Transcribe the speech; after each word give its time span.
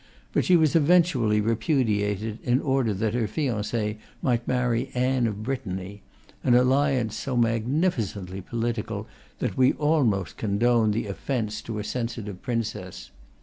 but 0.33 0.43
she 0.43 0.55
was 0.57 0.75
eventually 0.75 1.39
repudiated, 1.39 2.39
in 2.43 2.59
order 2.59 2.91
that 2.91 3.13
her 3.13 3.27
fiance 3.27 3.99
might 4.23 4.47
marry 4.47 4.89
Anne 4.95 5.27
of 5.27 5.43
Brittany, 5.43 6.01
an 6.43 6.55
alliance 6.55 7.15
so 7.15 7.37
magnificently 7.37 8.41
political 8.41 9.07
that 9.37 9.55
we 9.55 9.73
almost 9.73 10.37
condone 10.37 10.89
the 10.89 11.05
offence 11.05 11.61
to 11.61 11.77
a 11.77 11.83
sensitive 11.83 12.41
princess. 12.41 13.11